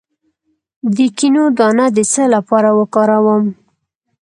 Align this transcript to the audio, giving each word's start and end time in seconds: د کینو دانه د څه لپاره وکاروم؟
د 0.95 0.97
کینو 1.17 1.43
دانه 1.57 1.85
د 1.95 1.99
څه 2.13 2.23
لپاره 2.35 2.69
وکاروم؟ 2.79 3.43